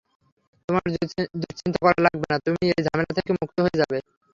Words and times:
তোমার 0.69 0.83
দুশ্চিন্তা 1.41 1.79
করা 1.83 1.99
লাগবে 2.05 2.25
না, 2.31 2.37
তুমি 2.45 2.63
এই 2.69 2.81
ঝামেলা 2.85 3.13
থেকে 3.17 3.31
মুক্ত 3.41 3.57
হয়ে 3.65 3.79
যাবে। 3.81 3.97